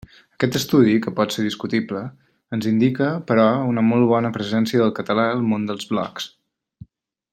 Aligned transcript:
Aquest 0.35 0.55
estudi, 0.59 0.93
que 1.05 1.11
pot 1.19 1.35
ser 1.35 1.43
discutible, 1.47 2.01
ens 2.57 2.67
indica 2.71 3.11
però 3.33 3.45
una 3.75 3.83
molt 3.91 4.09
bona 4.13 4.33
presència 4.39 4.83
del 4.85 4.95
català 5.01 5.27
al 5.35 5.45
món 5.53 5.69
dels 5.73 5.91
blocs. 5.93 6.31